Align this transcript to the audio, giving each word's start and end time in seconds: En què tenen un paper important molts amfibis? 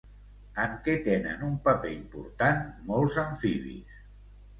En 0.61 0.71
què 0.85 0.93
tenen 1.07 1.43
un 1.47 1.59
paper 1.67 1.91
important 1.97 2.63
molts 2.93 3.19
amfibis? 3.25 4.01